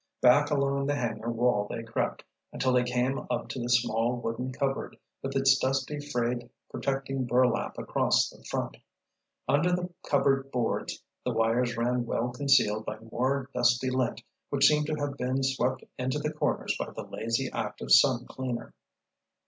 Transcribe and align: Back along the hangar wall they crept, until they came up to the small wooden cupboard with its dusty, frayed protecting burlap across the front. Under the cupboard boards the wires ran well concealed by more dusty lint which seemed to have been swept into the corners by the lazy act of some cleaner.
Back 0.19 0.49
along 0.49 0.87
the 0.87 0.95
hangar 0.95 1.29
wall 1.31 1.67
they 1.69 1.83
crept, 1.83 2.23
until 2.51 2.73
they 2.73 2.83
came 2.83 3.19
up 3.29 3.47
to 3.49 3.59
the 3.59 3.69
small 3.69 4.19
wooden 4.19 4.51
cupboard 4.51 4.97
with 5.21 5.35
its 5.35 5.55
dusty, 5.59 5.99
frayed 5.99 6.49
protecting 6.71 7.27
burlap 7.27 7.77
across 7.77 8.27
the 8.31 8.43
front. 8.45 8.77
Under 9.47 9.71
the 9.73 9.93
cupboard 10.09 10.49
boards 10.51 11.03
the 11.23 11.33
wires 11.33 11.77
ran 11.77 12.07
well 12.07 12.29
concealed 12.31 12.83
by 12.83 12.97
more 13.11 13.51
dusty 13.53 13.91
lint 13.91 14.23
which 14.49 14.65
seemed 14.65 14.87
to 14.87 14.95
have 14.95 15.17
been 15.17 15.43
swept 15.43 15.83
into 15.99 16.17
the 16.17 16.33
corners 16.33 16.75
by 16.79 16.89
the 16.89 17.03
lazy 17.05 17.51
act 17.53 17.79
of 17.83 17.91
some 17.91 18.25
cleaner. 18.25 18.73